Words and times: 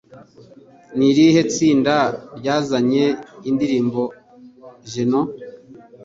ni 0.97 1.05
irihe 1.11 1.41
tsinda 1.53 1.95
ryazanye 2.37 3.05
indirimbo 3.49 4.01
Geno? 4.91 5.21